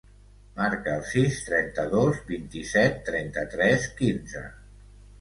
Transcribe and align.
Marca 0.59 0.95
el 0.99 1.03
sis, 1.09 1.37
trenta-dos, 1.51 2.23
vint-i-set, 2.33 3.01
trenta-tres, 3.13 3.89
quinze. 4.03 4.47